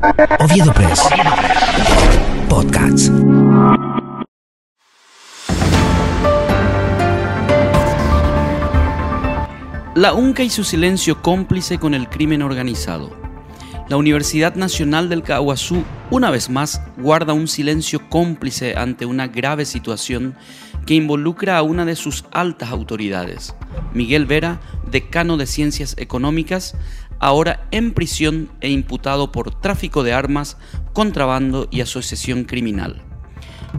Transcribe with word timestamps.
Oviedo 0.00 0.72
Press. 0.74 1.08
Podcasts. 2.48 3.10
La 9.96 10.12
UNCA 10.14 10.44
y 10.44 10.50
su 10.50 10.62
silencio 10.62 11.20
cómplice 11.20 11.78
con 11.78 11.94
el 11.94 12.08
crimen 12.08 12.42
organizado. 12.42 13.10
La 13.88 13.96
Universidad 13.96 14.54
Nacional 14.54 15.08
del 15.08 15.24
Caguazú, 15.24 15.82
una 16.10 16.30
vez 16.30 16.48
más, 16.48 16.80
guarda 16.96 17.32
un 17.32 17.48
silencio 17.48 18.08
cómplice 18.08 18.76
ante 18.76 19.04
una 19.04 19.26
grave 19.26 19.64
situación 19.64 20.36
que 20.86 20.94
involucra 20.94 21.58
a 21.58 21.62
una 21.62 21.84
de 21.84 21.96
sus 21.96 22.24
altas 22.30 22.70
autoridades, 22.70 23.54
Miguel 23.92 24.26
Vera, 24.26 24.60
decano 24.90 25.36
de 25.36 25.46
Ciencias 25.46 25.96
Económicas, 25.98 26.76
ahora 27.18 27.66
en 27.70 27.92
prisión 27.92 28.50
e 28.60 28.70
imputado 28.70 29.32
por 29.32 29.60
tráfico 29.60 30.02
de 30.02 30.12
armas, 30.12 30.56
contrabando 30.92 31.68
y 31.70 31.80
asociación 31.80 32.44
criminal. 32.44 33.02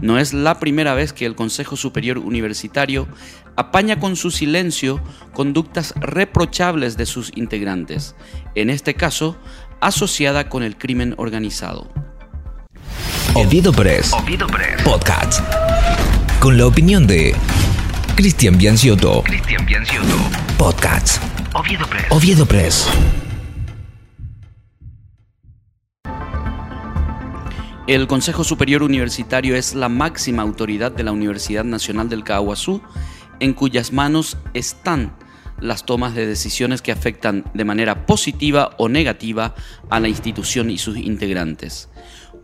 No 0.02 0.18
es 0.18 0.32
la 0.32 0.60
primera 0.60 0.94
vez 0.94 1.12
que 1.12 1.26
el 1.26 1.34
Consejo 1.34 1.76
Superior 1.76 2.18
Universitario 2.18 3.08
apaña 3.56 3.98
con 3.98 4.16
su 4.16 4.30
silencio 4.30 5.00
conductas 5.32 5.94
reprochables 5.96 6.96
de 6.96 7.06
sus 7.06 7.32
integrantes, 7.36 8.14
en 8.54 8.70
este 8.70 8.94
caso 8.94 9.36
asociada 9.80 10.48
con 10.48 10.62
el 10.62 10.76
crimen 10.76 11.14
organizado. 11.18 11.90
Oviedo 13.34 13.72
Press. 13.72 14.12
Podcast. 14.84 15.40
Con 16.40 16.56
la 16.56 16.66
opinión 16.66 17.06
de 17.06 17.34
Cristian 18.16 18.58
Bianciotto. 18.58 19.22
Cristian 19.22 19.64
Bianciotto. 19.66 20.16
Oviedo 21.52 21.86
Press. 21.86 22.06
Oviedo 22.10 22.46
Press. 22.46 22.88
El 27.90 28.06
Consejo 28.06 28.44
Superior 28.44 28.84
Universitario 28.84 29.56
es 29.56 29.74
la 29.74 29.88
máxima 29.88 30.42
autoridad 30.42 30.92
de 30.92 31.02
la 31.02 31.10
Universidad 31.10 31.64
Nacional 31.64 32.08
del 32.08 32.22
Caguazú, 32.22 32.80
en 33.40 33.52
cuyas 33.52 33.92
manos 33.92 34.36
están 34.54 35.16
las 35.58 35.84
tomas 35.86 36.14
de 36.14 36.24
decisiones 36.24 36.82
que 36.82 36.92
afectan 36.92 37.44
de 37.52 37.64
manera 37.64 38.06
positiva 38.06 38.76
o 38.78 38.88
negativa 38.88 39.56
a 39.88 39.98
la 39.98 40.06
institución 40.06 40.70
y 40.70 40.78
sus 40.78 40.98
integrantes. 40.98 41.88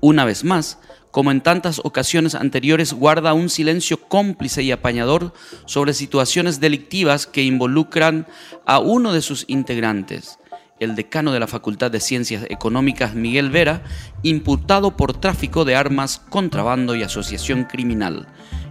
Una 0.00 0.24
vez 0.24 0.42
más, 0.42 0.80
como 1.12 1.30
en 1.30 1.40
tantas 1.40 1.80
ocasiones 1.84 2.34
anteriores, 2.34 2.92
guarda 2.92 3.32
un 3.32 3.48
silencio 3.48 4.00
cómplice 4.00 4.64
y 4.64 4.72
apañador 4.72 5.32
sobre 5.64 5.94
situaciones 5.94 6.58
delictivas 6.58 7.28
que 7.28 7.44
involucran 7.44 8.26
a 8.66 8.80
uno 8.80 9.12
de 9.12 9.22
sus 9.22 9.44
integrantes, 9.46 10.40
el 10.78 10.94
decano 10.94 11.32
de 11.32 11.40
la 11.40 11.46
Facultad 11.46 11.90
de 11.90 12.00
Ciencias 12.00 12.44
Económicas, 12.50 13.14
Miguel 13.14 13.50
Vera, 13.50 13.82
imputado 14.22 14.96
por 14.96 15.14
tráfico 15.14 15.64
de 15.64 15.76
armas, 15.76 16.22
contrabando 16.28 16.94
y 16.94 17.02
asociación 17.02 17.64
criminal. 17.64 18.26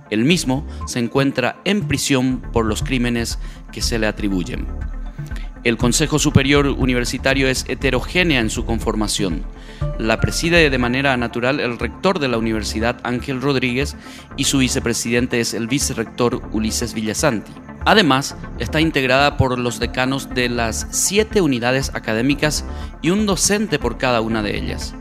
El 0.09 0.23
mismo 0.23 0.67
se 0.85 0.99
encuentra 0.99 1.59
en 1.65 1.87
prisión 1.87 2.41
por 2.53 2.65
los 2.65 2.83
crímenes 2.83 3.39
que 3.71 3.81
se 3.81 3.97
le 3.97 4.07
atribuyen. 4.07 4.67
El 5.63 5.77
Consejo 5.77 6.19
Superior 6.19 6.67
Universitario 6.67 7.47
es 7.47 7.65
heterogénea 7.67 8.39
en 8.39 8.51
su 8.51 8.65
conformación. 8.65 9.43
La 9.97 10.19
preside 10.19 10.69
de 10.69 10.77
manera 10.77 11.17
natural 11.17 11.59
el 11.59 11.79
rector 11.79 12.19
de 12.19 12.27
la 12.27 12.37
universidad 12.37 12.99
Ángel 13.03 13.41
Rodríguez 13.41 13.97
y 14.37 14.43
su 14.43 14.59
vicepresidente 14.59 15.39
es 15.39 15.55
el 15.55 15.65
vicerrector 15.65 16.47
Ulises 16.51 16.93
Villasanti. 16.93 17.64
Además, 17.86 18.36
está 18.58 18.81
integrada 18.81 19.38
por 19.38 19.59
los 19.59 19.80
decanos 19.80 20.30
de 20.33 20.50
las 20.50 20.88
siete 20.89 21.41
unidades 21.41 21.91
académicas 21.94 22.66
y 23.02 23.11
un 23.11 23.28
docente 23.28 23.78
por 23.78 23.97
cada 24.00 24.22
una 24.22 24.41
de 24.41 24.58
ellas. 24.58 24.95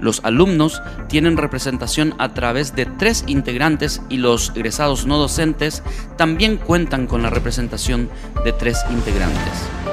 Los 0.00 0.24
alumnos 0.24 0.80
tienen 1.08 1.36
representación 1.36 2.14
a 2.18 2.32
través 2.32 2.74
de 2.74 2.86
tres 2.86 3.24
integrantes 3.26 4.00
y 4.08 4.16
los 4.16 4.52
egresados 4.56 5.06
no 5.06 5.18
docentes 5.18 5.82
también 6.16 6.56
cuentan 6.56 7.06
con 7.06 7.22
la 7.22 7.28
representación 7.28 8.08
de 8.42 8.52
tres 8.52 8.78
integrantes. 8.90 9.89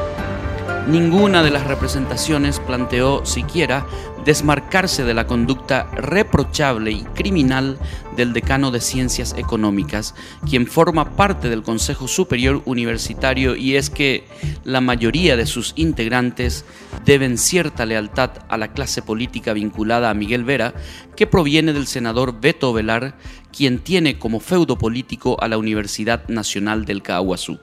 Ninguna 0.87 1.43
de 1.43 1.51
las 1.51 1.67
representaciones 1.67 2.61
planteó 2.61 3.25
siquiera 3.25 3.85
desmarcarse 4.23 5.03
de 5.03 5.13
la 5.13 5.27
conducta 5.27 5.89
reprochable 5.93 6.91
y 6.91 7.03
criminal 7.03 7.77
del 8.15 8.31
decano 8.31 8.71
de 8.71 8.79
Ciencias 8.79 9.35
Económicas, 9.37 10.15
quien 10.49 10.65
forma 10.65 11.17
parte 11.17 11.49
del 11.49 11.61
Consejo 11.61 12.07
Superior 12.07 12.61
Universitario 12.63 13.57
y 13.57 13.75
es 13.75 13.89
que 13.89 14.29
la 14.63 14.79
mayoría 14.79 15.35
de 15.35 15.45
sus 15.45 15.73
integrantes 15.75 16.63
deben 17.05 17.37
cierta 17.37 17.85
lealtad 17.85 18.31
a 18.47 18.57
la 18.57 18.71
clase 18.71 19.01
política 19.01 19.51
vinculada 19.51 20.09
a 20.09 20.13
Miguel 20.13 20.45
Vera, 20.45 20.73
que 21.17 21.27
proviene 21.27 21.73
del 21.73 21.87
senador 21.87 22.39
Beto 22.39 22.71
Velar, 22.71 23.17
quien 23.51 23.79
tiene 23.79 24.17
como 24.17 24.39
feudo 24.39 24.77
político 24.77 25.35
a 25.41 25.49
la 25.49 25.57
Universidad 25.57 26.27
Nacional 26.29 26.85
del 26.85 27.01
Caguazú. 27.01 27.59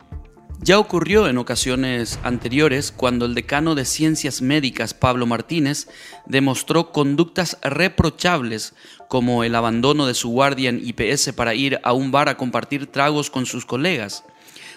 Ya 0.64 0.78
ocurrió 0.78 1.28
en 1.28 1.36
ocasiones 1.36 2.18
anteriores 2.22 2.90
cuando 2.90 3.26
el 3.26 3.34
decano 3.34 3.74
de 3.74 3.84
Ciencias 3.84 4.40
Médicas, 4.40 4.94
Pablo 4.94 5.26
Martínez, 5.26 5.88
demostró 6.24 6.90
conductas 6.90 7.58
reprochables 7.60 8.74
como 9.06 9.44
el 9.44 9.56
abandono 9.56 10.06
de 10.06 10.14
su 10.14 10.30
guardia 10.30 10.70
en 10.70 10.80
IPS 10.82 11.34
para 11.34 11.54
ir 11.54 11.80
a 11.82 11.92
un 11.92 12.10
bar 12.10 12.30
a 12.30 12.38
compartir 12.38 12.86
tragos 12.86 13.28
con 13.28 13.44
sus 13.44 13.66
colegas, 13.66 14.24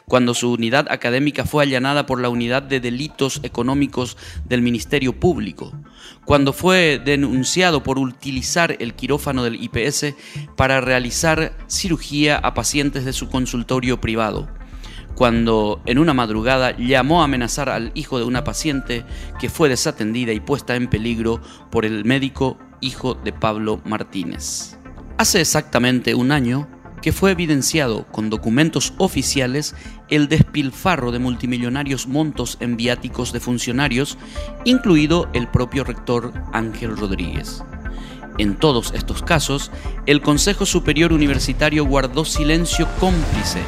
cuando 0.09 0.33
su 0.33 0.51
unidad 0.51 0.87
académica 0.91 1.45
fue 1.45 1.63
allanada 1.63 2.05
por 2.05 2.19
la 2.19 2.27
Unidad 2.27 2.63
de 2.63 2.81
Delitos 2.81 3.39
Económicos 3.43 4.17
del 4.43 4.61
Ministerio 4.61 5.17
Público, 5.17 5.71
cuando 6.25 6.51
fue 6.51 7.01
denunciado 7.03 7.81
por 7.81 7.97
utilizar 7.97 8.75
el 8.81 8.93
quirófano 8.93 9.41
del 9.41 9.55
IPS 9.55 10.15
para 10.57 10.81
realizar 10.81 11.55
cirugía 11.69 12.35
a 12.35 12.53
pacientes 12.53 13.05
de 13.05 13.13
su 13.13 13.29
consultorio 13.29 14.01
privado 14.01 14.49
cuando 15.17 15.81
en 15.87 15.97
una 15.97 16.13
madrugada 16.13 16.77
llamó 16.77 17.21
a 17.21 17.23
amenazar 17.23 17.69
al 17.69 17.91
hijo 17.95 18.19
de 18.19 18.25
una 18.25 18.43
paciente 18.43 19.03
que 19.39 19.49
fue 19.49 19.67
desatendida 19.67 20.31
y 20.31 20.39
puesta 20.39 20.75
en 20.75 20.87
peligro 20.87 21.41
por 21.71 21.85
el 21.85 22.05
médico 22.05 22.59
hijo 22.81 23.15
de 23.15 23.33
Pablo 23.33 23.81
Martínez. 23.83 24.77
Hace 25.17 25.41
exactamente 25.41 26.13
un 26.13 26.31
año 26.31 26.67
que 27.01 27.13
fue 27.13 27.31
evidenciado 27.31 28.05
con 28.11 28.29
documentos 28.29 28.93
oficiales 28.99 29.75
el 30.07 30.27
despilfarro 30.27 31.11
de 31.11 31.17
multimillonarios 31.17 32.07
montos 32.07 32.57
en 32.59 32.77
viáticos 32.77 33.33
de 33.33 33.39
funcionarios, 33.39 34.19
incluido 34.65 35.31
el 35.33 35.47
propio 35.47 35.83
rector 35.83 36.31
Ángel 36.53 36.95
Rodríguez. 36.95 37.63
En 38.37 38.55
todos 38.55 38.93
estos 38.93 39.23
casos, 39.23 39.71
el 40.05 40.21
Consejo 40.21 40.67
Superior 40.67 41.11
Universitario 41.11 41.85
guardó 41.85 42.23
silencio 42.23 42.87
cómplice 42.99 43.61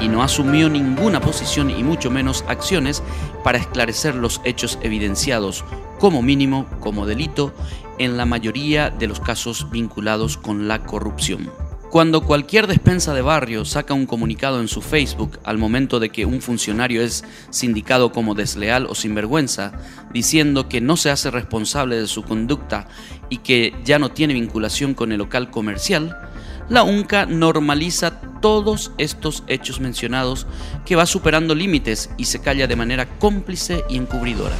y 0.00 0.08
no 0.08 0.22
asumió 0.22 0.68
ninguna 0.68 1.20
posición 1.20 1.70
y 1.70 1.82
mucho 1.82 2.10
menos 2.10 2.44
acciones 2.48 3.02
para 3.42 3.58
esclarecer 3.58 4.14
los 4.14 4.40
hechos 4.44 4.78
evidenciados 4.82 5.64
como 5.98 6.22
mínimo 6.22 6.66
como 6.80 7.06
delito 7.06 7.54
en 7.98 8.16
la 8.16 8.26
mayoría 8.26 8.90
de 8.90 9.06
los 9.06 9.20
casos 9.20 9.70
vinculados 9.70 10.36
con 10.36 10.68
la 10.68 10.80
corrupción. 10.80 11.50
Cuando 11.94 12.22
cualquier 12.22 12.66
despensa 12.66 13.14
de 13.14 13.22
barrio 13.22 13.64
saca 13.64 13.94
un 13.94 14.06
comunicado 14.06 14.60
en 14.60 14.66
su 14.66 14.82
Facebook 14.82 15.38
al 15.44 15.58
momento 15.58 16.00
de 16.00 16.08
que 16.08 16.26
un 16.26 16.42
funcionario 16.42 17.00
es 17.02 17.22
sindicado 17.50 18.10
como 18.10 18.34
desleal 18.34 18.86
o 18.86 18.96
sinvergüenza, 18.96 19.78
diciendo 20.12 20.68
que 20.68 20.80
no 20.80 20.96
se 20.96 21.10
hace 21.10 21.30
responsable 21.30 21.94
de 22.00 22.08
su 22.08 22.24
conducta 22.24 22.88
y 23.30 23.38
que 23.38 23.72
ya 23.84 24.00
no 24.00 24.10
tiene 24.10 24.34
vinculación 24.34 24.94
con 24.94 25.12
el 25.12 25.18
local 25.18 25.52
comercial, 25.52 26.18
la 26.68 26.82
UNCA 26.82 27.26
normaliza 27.26 28.20
todos 28.44 28.92
estos 28.98 29.42
hechos 29.46 29.80
mencionados 29.80 30.46
que 30.84 30.96
va 30.96 31.06
superando 31.06 31.54
límites 31.54 32.10
y 32.18 32.26
se 32.26 32.42
calla 32.42 32.66
de 32.66 32.76
manera 32.76 33.08
cómplice 33.18 33.84
y 33.88 33.96
encubridora. 33.96 34.54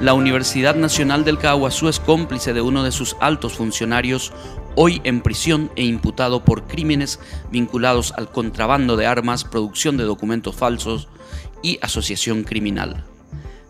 La 0.00 0.14
Universidad 0.14 0.74
Nacional 0.74 1.24
del 1.24 1.38
Caguazú 1.38 1.88
es 1.88 2.00
cómplice 2.00 2.52
de 2.54 2.62
uno 2.62 2.82
de 2.82 2.90
sus 2.90 3.14
altos 3.20 3.52
funcionarios, 3.52 4.32
hoy 4.74 5.00
en 5.04 5.20
prisión 5.20 5.70
e 5.76 5.84
imputado 5.84 6.44
por 6.44 6.66
crímenes 6.66 7.20
vinculados 7.52 8.12
al 8.16 8.32
contrabando 8.32 8.96
de 8.96 9.06
armas, 9.06 9.44
producción 9.44 9.96
de 9.96 10.02
documentos 10.02 10.56
falsos 10.56 11.06
y 11.62 11.78
asociación 11.82 12.42
criminal. 12.42 13.04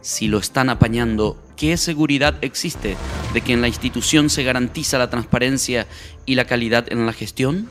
Si 0.00 0.26
lo 0.26 0.38
están 0.38 0.70
apañando, 0.70 1.36
¿qué 1.54 1.76
seguridad 1.76 2.36
existe 2.40 2.96
de 3.34 3.42
que 3.42 3.52
en 3.52 3.60
la 3.60 3.68
institución 3.68 4.30
se 4.30 4.42
garantiza 4.42 4.96
la 4.96 5.10
transparencia 5.10 5.86
y 6.24 6.34
la 6.34 6.46
calidad 6.46 6.90
en 6.90 7.04
la 7.04 7.12
gestión? 7.12 7.68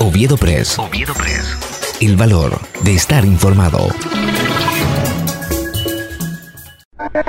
Oviedo 0.00 0.36
Press. 0.36 0.78
Oviedo 0.78 1.12
Press. 1.12 1.96
El 2.00 2.16
valor 2.16 2.60
de 2.82 2.94
estar 2.94 3.24
informado. 3.24 3.88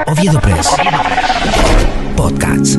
Oviedo 0.05 0.39
Press. 0.39 0.69
Podcasts. 2.15 2.77